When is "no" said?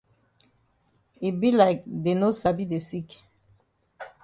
2.21-2.29